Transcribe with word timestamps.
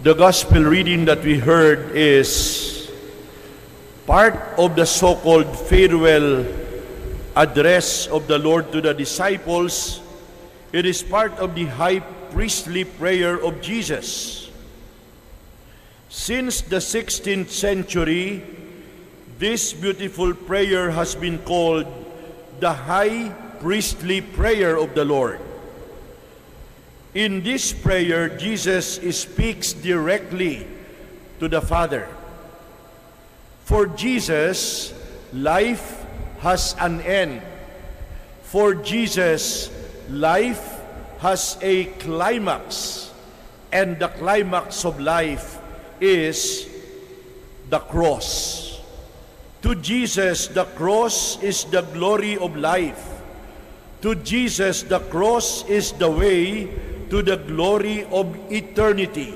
The 0.00 0.14
gospel 0.14 0.62
reading 0.62 1.06
that 1.06 1.24
we 1.24 1.40
heard 1.40 1.90
is 1.90 2.88
part 4.06 4.38
of 4.56 4.76
the 4.76 4.86
so 4.86 5.16
called 5.16 5.50
farewell 5.58 6.46
address 7.34 8.06
of 8.06 8.28
the 8.28 8.38
Lord 8.38 8.70
to 8.70 8.80
the 8.80 8.94
disciples. 8.94 9.98
It 10.72 10.86
is 10.86 11.02
part 11.02 11.32
of 11.42 11.56
the 11.56 11.64
high 11.64 11.98
priestly 12.30 12.84
prayer 12.84 13.42
of 13.42 13.60
Jesus. 13.60 14.48
Since 16.08 16.60
the 16.60 16.78
16th 16.78 17.50
century, 17.50 18.46
this 19.40 19.72
beautiful 19.72 20.32
prayer 20.32 20.92
has 20.92 21.16
been 21.16 21.38
called 21.38 21.90
the 22.60 22.72
high 22.72 23.34
priestly 23.58 24.20
prayer 24.20 24.78
of 24.78 24.94
the 24.94 25.04
Lord. 25.04 25.40
In 27.14 27.42
this 27.42 27.72
prayer, 27.72 28.28
Jesus 28.28 29.00
speaks 29.16 29.72
directly 29.72 30.66
to 31.40 31.48
the 31.48 31.62
Father. 31.62 32.06
For 33.64 33.86
Jesus, 33.86 34.92
life 35.32 36.04
has 36.40 36.76
an 36.80 37.00
end. 37.00 37.40
For 38.42 38.74
Jesus, 38.74 39.70
life 40.10 40.80
has 41.18 41.56
a 41.62 41.86
climax. 41.96 43.10
And 43.72 43.98
the 43.98 44.08
climax 44.08 44.84
of 44.84 45.00
life 45.00 45.58
is 46.00 46.68
the 47.70 47.78
cross. 47.78 48.80
To 49.62 49.74
Jesus, 49.74 50.48
the 50.48 50.64
cross 50.64 51.42
is 51.42 51.64
the 51.64 51.82
glory 51.82 52.36
of 52.36 52.56
life. 52.56 53.20
To 54.02 54.14
Jesus, 54.14 54.82
the 54.82 55.00
cross 55.00 55.68
is 55.68 55.92
the 55.92 56.10
way 56.10 56.70
to 57.10 57.22
the 57.22 57.36
glory 57.36 58.04
of 58.04 58.34
eternity. 58.52 59.34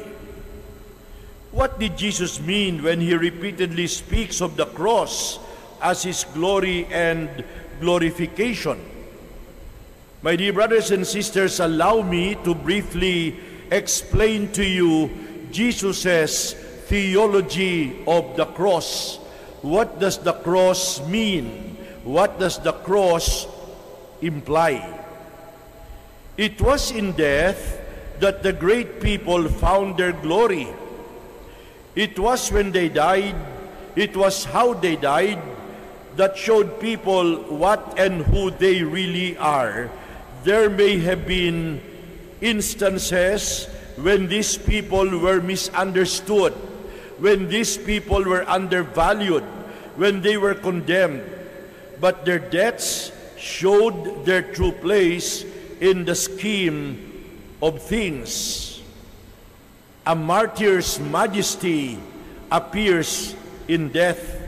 What 1.53 1.79
did 1.79 1.99
Jesus 1.99 2.41
mean 2.41 2.83
when 2.83 3.01
he 3.01 3.15
repeatedly 3.15 3.87
speaks 3.87 4.41
of 4.41 4.57
the 4.57 4.67
cross 4.67 5.39
as 5.81 6.03
his 6.03 6.25
glory 6.33 6.87
and 6.87 7.45
glorification? 7.81 8.81
My 10.23 10.37
dear 10.37 10.53
brothers 10.53 10.91
and 10.93 11.07
sisters, 11.07 11.61
allow 11.61 12.01
me 12.01 12.37
to 12.45 12.55
briefly 12.55 13.37
explain 13.71 14.53
to 14.53 14.65
you 14.65 15.11
Jesus' 15.51 16.55
theology 16.87 18.05
of 18.07 18.37
the 18.37 18.47
cross. 18.47 19.17
What 19.63 19.99
does 19.99 20.19
the 20.19 20.33
cross 20.33 21.05
mean? 21.07 21.77
What 22.05 22.39
does 22.39 22.59
the 22.59 22.73
cross 22.73 23.47
imply? 24.21 25.02
It 26.37 26.61
was 26.61 26.91
in 26.91 27.13
death 27.13 27.79
that 28.21 28.43
the 28.43 28.53
great 28.53 29.01
people 29.01 29.49
found 29.49 29.99
their 29.99 30.13
glory. 30.13 30.69
It 31.95 32.19
was 32.19 32.51
when 32.51 32.73
they 32.73 32.89
died, 32.89 33.37
it 33.97 34.17
was 34.17 34.45
how 34.45 34.73
they 34.73 34.97
died 34.97 35.43
that 36.17 36.37
showed 36.37 36.81
people 36.81 37.37
what 37.53 37.99
and 37.99 38.23
who 38.23 38.51
they 38.51 38.83
really 38.83 39.37
are. 39.37 39.91
There 40.45 40.71
may 40.71 40.99
have 41.01 41.27
been 41.27 41.81
instances 42.41 43.67
when 43.97 44.29
these 44.29 44.57
people 44.57 45.19
were 45.19 45.41
misunderstood, 45.41 46.53
when 47.19 47.49
these 47.49 47.77
people 47.77 48.25
were 48.25 48.49
undervalued, 48.49 49.45
when 49.97 50.23
they 50.23 50.37
were 50.39 50.55
condemned, 50.55 51.23
but 52.01 52.25
their 52.25 52.39
deaths 52.39 53.13
showed 53.37 54.25
their 54.25 54.43
true 54.43 54.73
place 54.73 55.45
in 55.83 56.05
the 56.05 56.15
scheme 56.15 56.95
of 57.61 57.83
things. 57.83 58.81
A 60.07 60.15
martyr's 60.15 61.01
majesty 61.01 61.99
appears 62.53 63.35
in 63.67 63.91
death. 63.91 64.39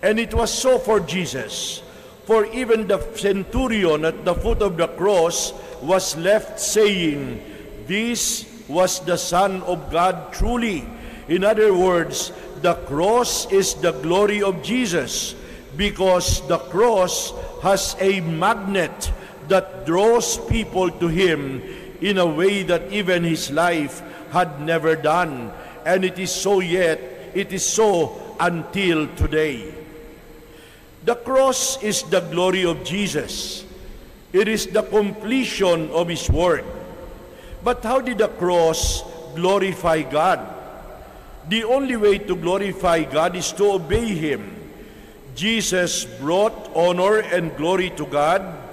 And 0.00 0.18
it 0.18 0.32
was 0.32 0.48
so 0.48 0.78
for 0.78 1.00
Jesus. 1.00 1.82
For 2.24 2.46
even 2.46 2.88
the 2.88 2.96
centurion 3.12 4.06
at 4.06 4.24
the 4.24 4.34
foot 4.34 4.62
of 4.64 4.78
the 4.78 4.88
cross 4.88 5.52
was 5.82 6.16
left 6.16 6.58
saying, 6.58 7.44
This 7.86 8.48
was 8.68 9.04
the 9.04 9.18
Son 9.18 9.60
of 9.68 9.92
God 9.92 10.32
truly. 10.32 10.88
In 11.28 11.44
other 11.44 11.76
words, 11.76 12.32
the 12.62 12.74
cross 12.88 13.52
is 13.52 13.74
the 13.74 13.92
glory 14.00 14.42
of 14.42 14.62
Jesus 14.62 15.34
because 15.76 16.40
the 16.48 16.58
cross 16.72 17.36
has 17.60 17.96
a 18.00 18.20
magnet 18.20 19.12
that 19.48 19.86
draws 19.86 20.38
people 20.46 20.90
to 20.90 21.08
Him 21.08 21.62
in 22.00 22.18
a 22.18 22.26
way 22.26 22.62
that 22.62 22.92
even 22.92 23.24
His 23.24 23.50
life 23.50 24.02
had 24.30 24.60
never 24.60 24.94
done. 24.94 25.52
And 25.84 26.04
it 26.04 26.18
is 26.18 26.30
so 26.30 26.60
yet, 26.60 27.00
it 27.34 27.52
is 27.52 27.64
so 27.64 28.36
until 28.38 29.08
today. 29.16 29.74
The 31.04 31.16
cross 31.16 31.82
is 31.82 32.02
the 32.04 32.20
glory 32.20 32.64
of 32.64 32.84
Jesus. 32.84 33.64
It 34.32 34.46
is 34.46 34.66
the 34.66 34.82
completion 34.82 35.90
of 35.90 36.08
His 36.08 36.28
work. 36.30 36.64
But 37.64 37.82
how 37.82 38.00
did 38.00 38.18
the 38.18 38.28
cross 38.28 39.02
glorify 39.34 40.02
God? 40.02 40.40
The 41.48 41.64
only 41.64 41.96
way 41.96 42.18
to 42.18 42.36
glorify 42.36 43.04
God 43.04 43.34
is 43.34 43.52
to 43.52 43.72
obey 43.72 44.04
Him. 44.04 44.54
Jesus 45.34 46.04
brought 46.04 46.52
honor 46.74 47.20
and 47.20 47.56
glory 47.56 47.90
to 47.96 48.04
God 48.06 48.67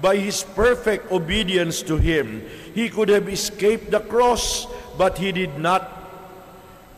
by 0.00 0.16
his 0.16 0.42
perfect 0.42 1.12
obedience 1.12 1.82
to 1.82 1.96
him. 1.96 2.42
He 2.74 2.88
could 2.88 3.08
have 3.08 3.28
escaped 3.28 3.90
the 3.90 4.00
cross, 4.00 4.66
but 4.96 5.18
he 5.18 5.32
did 5.32 5.58
not. 5.58 5.88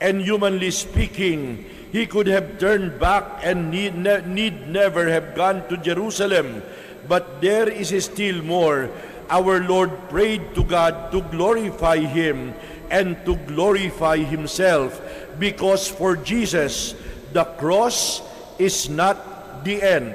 And 0.00 0.20
humanly 0.20 0.70
speaking, 0.70 1.64
he 1.92 2.06
could 2.06 2.26
have 2.26 2.58
turned 2.58 2.98
back 2.98 3.24
and 3.42 3.70
need, 3.70 3.94
ne- 3.94 4.26
need 4.26 4.68
never 4.68 5.08
have 5.08 5.34
gone 5.34 5.68
to 5.68 5.76
Jerusalem. 5.76 6.62
But 7.08 7.40
there 7.40 7.68
is 7.68 7.92
still 8.04 8.42
more. 8.42 8.90
Our 9.28 9.60
Lord 9.66 9.90
prayed 10.08 10.54
to 10.54 10.64
God 10.64 11.12
to 11.12 11.22
glorify 11.30 11.98
him 11.98 12.54
and 12.90 13.16
to 13.24 13.36
glorify 13.48 14.18
himself 14.18 15.00
because 15.38 15.88
for 15.88 16.16
Jesus, 16.16 16.94
the 17.32 17.44
cross 17.56 18.20
is 18.58 18.88
not 18.88 19.64
the 19.64 19.82
end. 19.82 20.14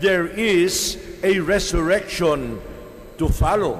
There 0.00 0.26
is 0.26 0.96
a 1.22 1.40
resurrection 1.40 2.60
to 3.18 3.28
follow. 3.28 3.78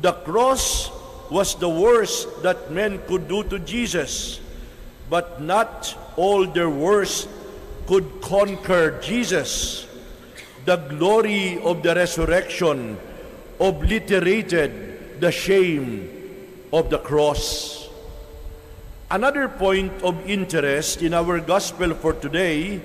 The 0.00 0.12
cross 0.12 0.90
was 1.30 1.54
the 1.56 1.68
worst 1.68 2.42
that 2.42 2.70
men 2.70 3.00
could 3.06 3.28
do 3.28 3.42
to 3.44 3.58
Jesus, 3.58 4.40
but 5.10 5.40
not 5.40 5.96
all 6.16 6.46
their 6.46 6.70
worst 6.70 7.28
could 7.86 8.20
conquer 8.20 9.00
Jesus. 9.00 9.86
The 10.64 10.76
glory 10.76 11.60
of 11.62 11.82
the 11.82 11.94
resurrection 11.94 12.98
obliterated 13.58 15.20
the 15.20 15.32
shame 15.32 16.08
of 16.72 16.90
the 16.90 16.98
cross. 16.98 17.88
Another 19.10 19.48
point 19.48 19.92
of 20.02 20.14
interest 20.28 21.00
in 21.00 21.14
our 21.14 21.40
gospel 21.40 21.94
for 21.94 22.12
today 22.12 22.80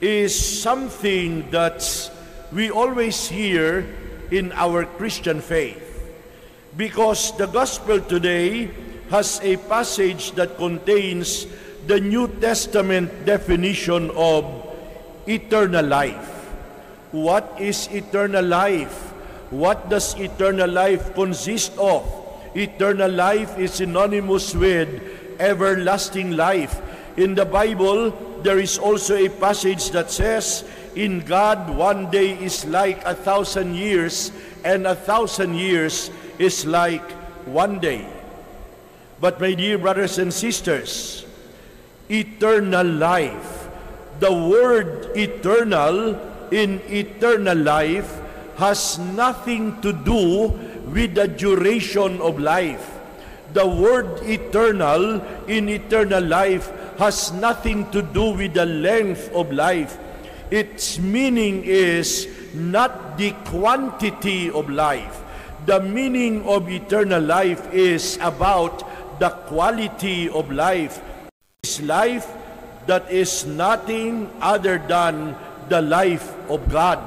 is 0.00 0.32
something 0.32 1.50
that's 1.50 2.10
we 2.52 2.70
always 2.70 3.28
hear 3.28 3.86
in 4.30 4.52
our 4.52 4.84
Christian 4.84 5.40
faith. 5.40 5.80
Because 6.76 7.36
the 7.36 7.46
gospel 7.46 8.00
today 8.00 8.70
has 9.10 9.40
a 9.42 9.56
passage 9.68 10.32
that 10.32 10.56
contains 10.56 11.46
the 11.86 12.00
New 12.00 12.28
Testament 12.40 13.24
definition 13.24 14.10
of 14.16 14.44
eternal 15.26 15.84
life. 15.84 16.28
What 17.12 17.56
is 17.60 17.88
eternal 17.92 18.44
life? 18.44 19.12
What 19.50 19.90
does 19.90 20.14
eternal 20.16 20.70
life 20.70 21.14
consist 21.14 21.76
of? 21.76 22.08
Eternal 22.54 23.10
life 23.10 23.58
is 23.58 23.74
synonymous 23.74 24.54
with 24.54 24.88
everlasting 25.40 26.36
life. 26.36 26.80
In 27.16 27.34
the 27.34 27.44
Bible, 27.44 28.12
there 28.42 28.58
is 28.58 28.78
also 28.78 29.16
a 29.16 29.28
passage 29.28 29.90
that 29.90 30.10
says, 30.10 30.64
In 30.94 31.20
God, 31.20 31.70
one 31.70 32.10
day 32.10 32.36
is 32.36 32.64
like 32.66 33.02
a 33.04 33.14
thousand 33.14 33.74
years, 33.74 34.30
and 34.64 34.86
a 34.86 34.94
thousand 34.94 35.54
years 35.54 36.10
is 36.38 36.66
like 36.66 37.08
one 37.46 37.80
day. 37.80 38.06
But 39.20 39.40
my 39.40 39.54
dear 39.54 39.78
brothers 39.78 40.18
and 40.18 40.32
sisters, 40.32 41.24
eternal 42.10 42.86
life, 42.86 43.68
the 44.20 44.32
word 44.32 45.16
eternal 45.16 46.18
in 46.50 46.80
eternal 46.90 47.56
life 47.56 48.20
has 48.56 48.98
nothing 48.98 49.80
to 49.80 49.92
do 49.92 50.48
with 50.92 51.14
the 51.14 51.26
duration 51.26 52.20
of 52.20 52.38
life. 52.38 52.98
The 53.54 53.66
word 53.66 54.20
eternal 54.22 55.20
in 55.48 55.68
eternal 55.68 56.22
life 56.22 56.70
has 56.98 57.32
nothing 57.32 57.90
to 57.92 58.02
do 58.02 58.32
with 58.32 58.54
the 58.54 58.66
length 58.66 59.32
of 59.32 59.52
life. 59.52 59.98
Its 60.52 60.98
meaning 60.98 61.64
is 61.64 62.28
not 62.52 63.16
the 63.16 63.32
quantity 63.48 64.50
of 64.50 64.68
life. 64.68 65.24
The 65.64 65.80
meaning 65.80 66.44
of 66.44 66.68
eternal 66.68 67.22
life 67.22 67.72
is 67.72 68.18
about 68.20 68.84
the 69.18 69.30
quality 69.48 70.28
of 70.28 70.52
life. 70.52 71.00
Is 71.64 71.80
life 71.80 72.28
that 72.84 73.10
is 73.10 73.46
nothing 73.46 74.28
other 74.42 74.76
than 74.76 75.34
the 75.70 75.80
life 75.80 76.36
of 76.50 76.68
God. 76.68 77.00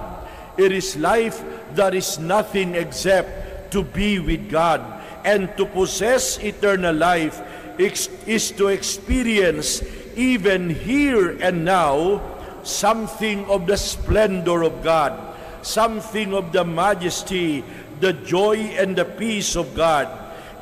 It 0.57 0.71
is 0.71 0.97
life 0.97 1.45
that 1.75 1.93
is 1.93 2.17
nothing 2.17 2.73
except 2.73 3.69
to 3.73 3.83
be 3.83 4.17
with 4.17 4.49
God. 4.49 4.81
And 5.23 5.55
to 5.57 5.67
possess 5.67 6.39
eternal 6.41 6.95
life 6.95 7.45
is 7.77 8.49
to 8.57 8.69
experience 8.69 9.83
even 10.17 10.71
here 10.71 11.37
and 11.37 11.63
now 11.63 12.34
something 12.65 13.45
of 13.45 13.67
the 13.67 13.77
splendor 13.77 14.63
of 14.63 14.83
God, 14.83 15.13
something 15.61 16.33
of 16.33 16.51
the 16.51 16.65
majesty, 16.65 17.63
the 17.99 18.13
joy 18.13 18.57
and 18.75 18.95
the 18.95 19.05
peace 19.05 19.55
of 19.55 19.73
God, 19.75 20.09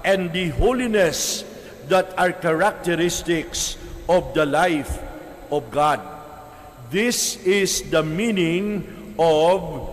and 0.05 0.31
the 0.31 0.50
holiness 0.50 1.44
that 1.88 2.13
are 2.19 2.31
characteristics 2.31 3.77
of 4.07 4.33
the 4.33 4.45
life 4.45 5.00
of 5.51 5.71
God. 5.71 6.00
This 6.91 7.38
is 7.44 7.89
the 7.89 8.03
meaning 8.03 9.15
of 9.17 9.89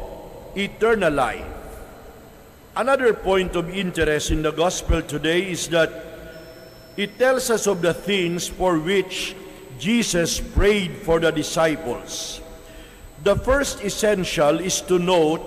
eternal 0.57 1.13
life. 1.13 1.47
Another 2.77 3.15
point 3.15 3.57
of 3.57 3.71
interest 3.71 4.31
in 4.31 4.43
the 4.43 4.53
gospel 4.53 5.03
today 5.03 5.51
is 5.51 5.69
that 5.69 5.91
it 6.97 7.19
tells 7.19 7.51
us 7.51 7.67
of 7.67 7.83
the 7.83 7.95
things 7.95 8.49
for 8.49 8.79
which 8.79 9.35
Jesus 9.81 10.39
prayed 10.39 10.93
for 10.93 11.19
the 11.19 11.33
disciples. 11.33 12.41
The 13.25 13.35
first 13.35 13.81
essential 13.81 14.61
is 14.61 14.85
to 14.93 15.01
note 15.01 15.41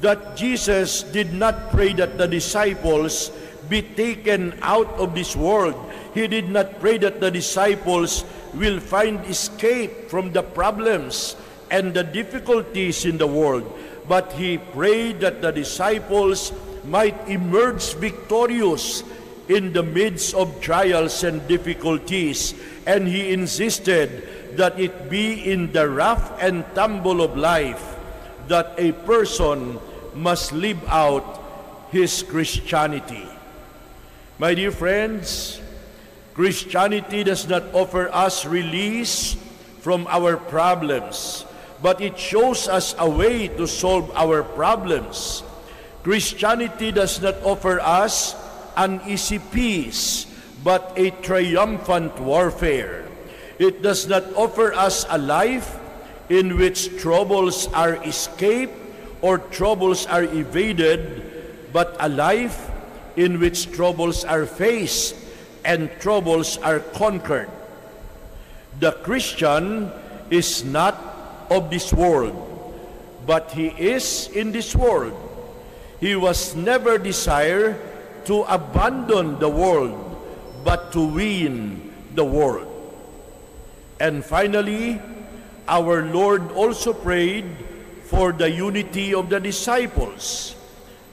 that 0.00 0.38
Jesus 0.38 1.02
did 1.02 1.34
not 1.34 1.74
pray 1.74 1.92
that 1.94 2.16
the 2.18 2.30
disciples 2.30 3.34
be 3.68 3.82
taken 3.82 4.54
out 4.62 4.86
of 5.02 5.14
this 5.14 5.34
world. 5.34 5.74
He 6.14 6.28
did 6.30 6.48
not 6.48 6.78
pray 6.78 6.98
that 6.98 7.20
the 7.20 7.30
disciples 7.30 8.24
will 8.54 8.78
find 8.78 9.18
escape 9.26 10.08
from 10.08 10.32
the 10.32 10.42
problems 10.42 11.34
and 11.70 11.92
the 11.92 12.04
difficulties 12.04 13.04
in 13.04 13.18
the 13.18 13.26
world, 13.26 13.66
but 14.06 14.32
he 14.32 14.58
prayed 14.58 15.20
that 15.20 15.42
the 15.42 15.50
disciples 15.50 16.52
might 16.86 17.18
emerge 17.28 17.94
victorious 17.94 19.02
in 19.48 19.72
the 19.72 19.82
midst 19.82 20.34
of 20.34 20.60
trials 20.60 21.24
and 21.24 21.46
difficulties, 21.48 22.54
and 22.86 23.08
he 23.08 23.32
insisted 23.32 24.56
that 24.56 24.78
it 24.78 25.08
be 25.08 25.50
in 25.50 25.72
the 25.72 25.88
rough 25.88 26.36
and 26.40 26.64
tumble 26.74 27.20
of 27.22 27.36
life 27.36 27.96
that 28.48 28.74
a 28.78 28.92
person 29.04 29.78
must 30.14 30.52
live 30.52 30.80
out 30.88 31.88
his 31.90 32.22
Christianity. 32.22 33.26
My 34.38 34.54
dear 34.54 34.70
friends, 34.70 35.60
Christianity 36.34 37.24
does 37.24 37.48
not 37.48 37.64
offer 37.72 38.08
us 38.12 38.46
release 38.46 39.36
from 39.80 40.06
our 40.08 40.36
problems, 40.36 41.44
but 41.82 42.00
it 42.00 42.18
shows 42.18 42.68
us 42.68 42.94
a 42.98 43.08
way 43.08 43.48
to 43.48 43.66
solve 43.66 44.10
our 44.14 44.42
problems. 44.42 45.42
Christianity 46.02 46.92
does 46.92 47.20
not 47.20 47.34
offer 47.42 47.80
us 47.80 48.34
an 48.78 49.02
easy 49.06 49.42
peace, 49.42 50.26
but 50.62 50.94
a 50.96 51.10
triumphant 51.26 52.14
warfare. 52.22 53.04
It 53.58 53.82
does 53.82 54.06
not 54.06 54.22
offer 54.38 54.72
us 54.72 55.04
a 55.10 55.18
life 55.18 55.76
in 56.30 56.56
which 56.56 56.96
troubles 57.02 57.66
are 57.74 57.98
escaped 58.06 58.72
or 59.20 59.38
troubles 59.38 60.06
are 60.06 60.22
evaded, 60.22 61.26
but 61.72 61.96
a 61.98 62.08
life 62.08 62.70
in 63.16 63.40
which 63.40 63.72
troubles 63.74 64.24
are 64.24 64.46
faced 64.46 65.16
and 65.64 65.90
troubles 65.98 66.56
are 66.58 66.78
conquered. 66.94 67.50
The 68.78 68.92
Christian 69.02 69.90
is 70.30 70.64
not 70.64 70.94
of 71.50 71.68
this 71.68 71.92
world, 71.92 72.38
but 73.26 73.50
he 73.50 73.74
is 73.74 74.30
in 74.32 74.52
this 74.52 74.76
world. 74.76 75.18
He 75.98 76.14
was 76.14 76.54
never 76.54 76.96
desire 76.96 77.74
to 78.28 78.44
abandon 78.44 79.40
the 79.40 79.48
world, 79.48 79.96
but 80.62 80.92
to 80.92 81.00
win 81.00 81.80
the 82.12 82.24
world. 82.24 82.68
And 83.98 84.22
finally, 84.22 85.00
our 85.66 86.04
Lord 86.04 86.52
also 86.52 86.92
prayed 86.92 87.48
for 88.04 88.32
the 88.32 88.50
unity 88.50 89.14
of 89.14 89.32
the 89.32 89.40
disciples. 89.40 90.54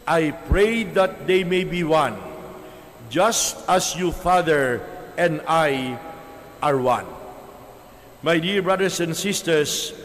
I 0.06 0.32
pray 0.52 0.84
that 1.00 1.26
they 1.26 1.46
may 1.46 1.64
be 1.64 1.88
one, 1.88 2.20
just 3.10 3.64
as 3.70 3.96
you, 3.96 4.12
Father, 4.12 4.84
and 5.18 5.40
I 5.48 5.98
are 6.62 6.78
one. 6.78 7.08
My 8.24 8.40
dear 8.40 8.62
brothers 8.62 9.00
and 9.00 9.16
sisters, 9.16 9.96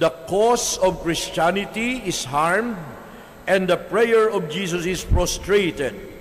the 0.00 0.10
cause 0.26 0.78
of 0.78 1.00
Christianity 1.02 2.02
is 2.02 2.24
harmed 2.24 2.76
and 3.46 3.68
the 3.68 3.76
prayer 3.76 4.28
of 4.28 4.50
Jesus 4.50 4.84
is 4.84 5.04
prostrated. 5.04 6.15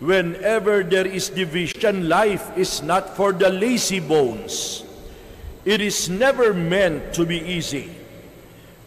Whenever 0.00 0.82
there 0.82 1.06
is 1.06 1.28
division, 1.28 2.08
life 2.08 2.56
is 2.56 2.82
not 2.82 3.16
for 3.16 3.32
the 3.32 3.48
lazy 3.48 4.00
bones. 4.00 4.84
It 5.64 5.80
is 5.80 6.10
never 6.10 6.52
meant 6.52 7.14
to 7.14 7.24
be 7.24 7.38
easy. 7.38 7.90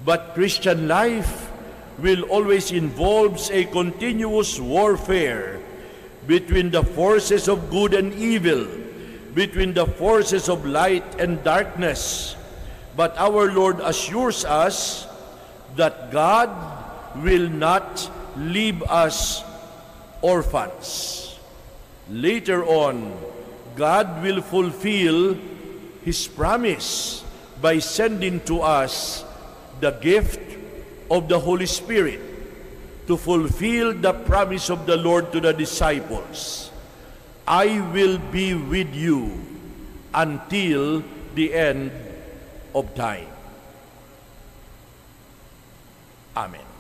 But 0.06 0.34
Christian 0.36 0.88
life 0.88 1.52
will 1.98 2.24
always 2.24 2.72
involves 2.72 3.50
a 3.50 3.66
continuous 3.66 4.60
warfare 4.60 5.60
between 6.28 6.70
the 6.70 6.84
forces 6.84 7.48
of 7.48 7.70
good 7.72 7.94
and 7.94 8.14
evil, 8.14 8.68
between 9.34 9.74
the 9.74 9.86
forces 9.86 10.50
of 10.50 10.66
light 10.66 11.06
and 11.20 11.44
darkness. 11.44 12.36
But 12.96 13.18
our 13.18 13.52
Lord 13.52 13.80
assures 13.80 14.46
us 14.46 15.08
that 15.78 16.12
God 16.12 16.50
will 17.24 17.50
not 17.50 18.10
leave 18.36 18.84
us 18.84 19.42
orphans. 20.22 21.38
Later 22.10 22.66
on, 22.66 23.14
God 23.76 24.24
will 24.24 24.42
fulfill 24.42 25.38
His 26.04 26.28
promise 26.28 27.24
by 27.62 27.80
sending 27.80 28.40
to 28.46 28.62
us 28.62 29.26
the 29.80 29.92
gift 29.92 30.42
of 31.12 31.28
the 31.28 31.40
Holy 31.40 31.66
Spirit 31.66 32.22
to 33.08 33.16
fulfill 33.16 33.94
the 33.94 34.14
promise 34.14 34.70
of 34.70 34.86
the 34.86 34.98
Lord 34.98 35.32
to 35.32 35.40
the 35.40 35.54
disciples. 35.54 36.72
I 37.48 37.80
will 37.94 38.18
be 38.18 38.54
with 38.54 38.94
you 38.94 39.40
until 40.14 41.04
the 41.36 41.54
end 41.54 41.92
of 42.76 42.94
time. 42.96 43.28
Amen. 46.36 46.77